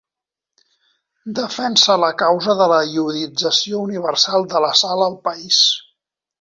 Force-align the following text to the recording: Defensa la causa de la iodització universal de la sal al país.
Defensa 1.39 1.97
la 2.05 2.09
causa 2.23 2.57
de 2.63 2.69
la 2.73 2.81
iodització 2.95 3.85
universal 3.91 4.51
de 4.55 4.65
la 4.67 4.75
sal 4.83 5.07
al 5.11 5.19
país. 5.31 5.65